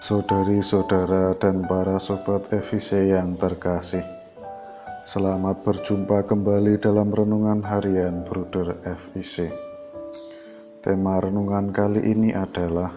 [0.00, 4.00] Saudari-saudara dan para sobat FIC yang terkasih,
[5.04, 9.52] selamat berjumpa kembali dalam renungan harian Bruder FIC.
[10.80, 12.96] Tema renungan kali ini adalah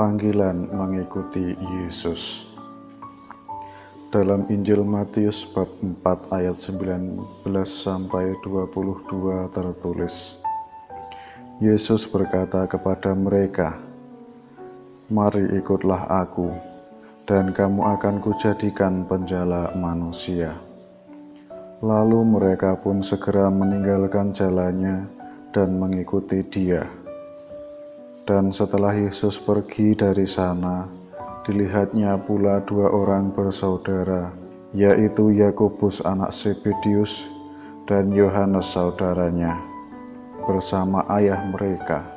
[0.00, 2.48] panggilan mengikuti Yesus.
[4.08, 10.40] Dalam Injil Matius bab 4 ayat 19 sampai 22 tertulis
[11.56, 13.80] Yesus berkata kepada mereka,
[15.06, 16.50] Mari ikutlah aku,
[17.30, 20.58] dan kamu akan kujadikan penjala manusia.
[21.78, 25.06] Lalu mereka pun segera meninggalkan jalannya
[25.54, 26.90] dan mengikuti dia.
[28.26, 30.90] Dan setelah Yesus pergi dari sana,
[31.46, 34.34] dilihatnya pula dua orang bersaudara,
[34.74, 37.30] yaitu Yakobus anak Zebedius
[37.86, 39.54] dan Yohanes saudaranya,
[40.50, 42.15] bersama ayah mereka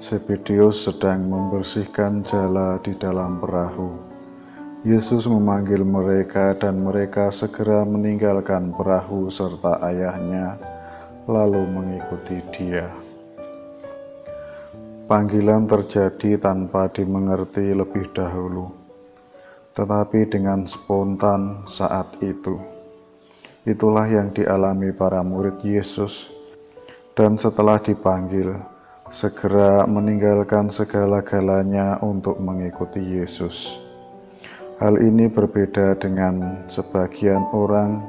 [0.00, 3.92] Zebedius sedang membersihkan jala di dalam perahu.
[4.80, 10.56] Yesus memanggil mereka dan mereka segera meninggalkan perahu serta ayahnya
[11.28, 12.88] lalu mengikuti dia.
[15.04, 18.72] Panggilan terjadi tanpa dimengerti lebih dahulu,
[19.76, 22.56] tetapi dengan spontan saat itu.
[23.68, 26.32] Itulah yang dialami para murid Yesus,
[27.12, 28.56] dan setelah dipanggil,
[29.10, 33.74] segera meninggalkan segala-galanya untuk mengikuti Yesus.
[34.78, 38.06] Hal ini berbeda dengan sebagian orang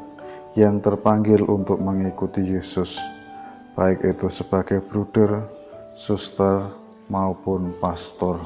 [0.53, 3.01] yang terpanggil untuk mengikuti Yesus,
[3.73, 5.41] baik itu sebagai bruder,
[5.97, 6.69] suster,
[7.11, 8.39] maupun pastor.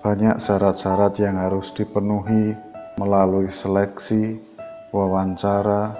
[0.00, 2.56] Banyak syarat-syarat yang harus dipenuhi
[2.96, 4.40] melalui seleksi,
[4.94, 5.92] wawancara,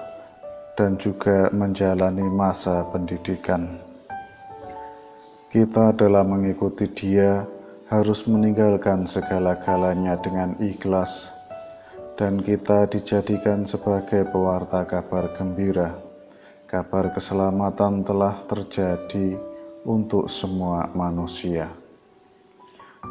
[0.79, 3.96] dan juga menjalani masa pendidikan.
[5.57, 7.41] Kita dalam mengikuti Dia
[7.89, 11.33] harus meninggalkan segala-galanya dengan ikhlas,
[12.21, 15.97] dan kita dijadikan sebagai pewarta kabar gembira.
[16.69, 19.41] Kabar keselamatan telah terjadi
[19.89, 21.73] untuk semua manusia.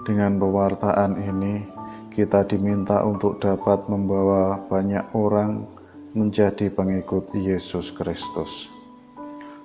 [0.06, 1.66] Dengan pewartaan ini,
[2.13, 5.66] kita diminta untuk dapat membawa banyak orang
[6.13, 8.69] menjadi pengikut Yesus Kristus.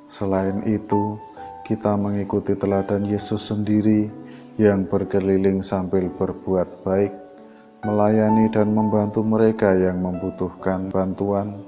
[0.09, 1.21] Selain itu,
[1.71, 4.11] kita mengikuti teladan Yesus sendiri
[4.59, 7.15] yang berkeliling sambil berbuat baik,
[7.87, 11.63] melayani dan membantu mereka yang membutuhkan bantuan,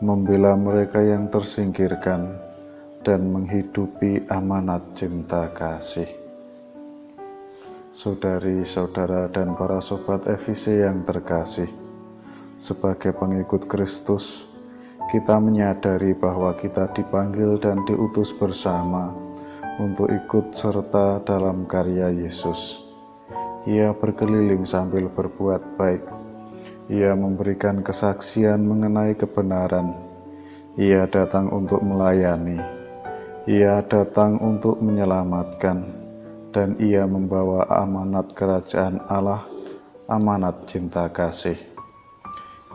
[0.00, 2.32] membela mereka yang tersingkirkan,
[3.04, 6.08] dan menghidupi amanat cinta kasih.
[7.92, 11.68] Saudari-saudara dan para sobat FIC yang terkasih,
[12.56, 14.48] sebagai pengikut Kristus,
[15.12, 19.31] kita menyadari bahwa kita dipanggil dan diutus bersama
[19.80, 22.82] untuk ikut serta dalam karya Yesus.
[23.64, 26.02] Ia berkeliling sambil berbuat baik.
[26.92, 29.96] Ia memberikan kesaksian mengenai kebenaran.
[30.76, 32.58] Ia datang untuk melayani.
[33.48, 35.88] Ia datang untuk menyelamatkan,
[36.52, 39.46] dan ia membawa amanat kerajaan Allah,
[40.10, 41.56] amanat cinta kasih.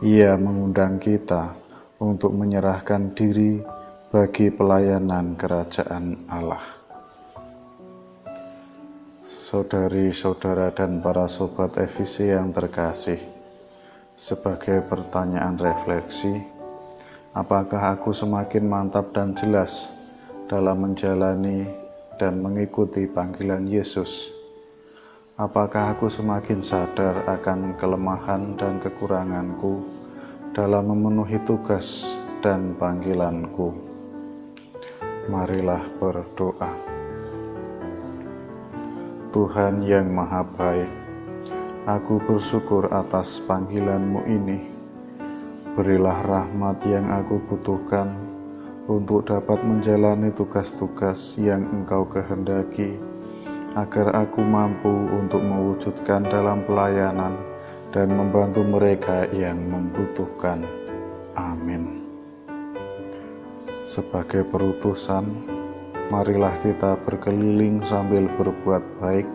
[0.02, 1.56] Ia mengundang kita
[2.00, 3.64] untuk menyerahkan diri
[4.12, 6.77] bagi pelayanan kerajaan Allah
[9.48, 13.16] saudari-saudara dan para sobat FVC yang terkasih.
[14.12, 16.44] Sebagai pertanyaan refleksi,
[17.32, 19.88] apakah aku semakin mantap dan jelas
[20.52, 21.64] dalam menjalani
[22.20, 24.36] dan mengikuti panggilan Yesus?
[25.40, 29.80] Apakah aku semakin sadar akan kelemahan dan kekuranganku
[30.52, 32.04] dalam memenuhi tugas
[32.44, 33.72] dan panggilanku?
[35.32, 36.97] Marilah berdoa.
[39.38, 40.90] Tuhan yang Maha Baik,
[41.86, 44.66] aku bersyukur atas panggilanmu ini.
[45.78, 48.18] Berilah rahmat yang aku butuhkan
[48.90, 52.98] untuk dapat menjalani tugas-tugas yang Engkau kehendaki,
[53.78, 57.38] agar aku mampu untuk mewujudkan dalam pelayanan
[57.94, 60.66] dan membantu mereka yang membutuhkan.
[61.38, 62.10] Amin.
[63.86, 65.57] Sebagai perutusan,
[66.08, 69.28] marilah kita berkeliling sambil berbuat baik,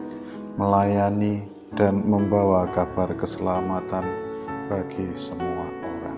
[0.57, 1.45] melayani,
[1.77, 4.05] dan membawa kabar keselamatan
[4.69, 6.12] bagi semua orang.